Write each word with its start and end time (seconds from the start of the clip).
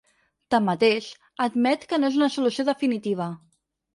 Tanmateix, 0.53 1.09
admet 1.45 1.85
que 1.91 2.01
no 2.01 2.11
és 2.13 2.19
una 2.21 2.31
solució 2.37 2.65
definitiva. 2.73 3.31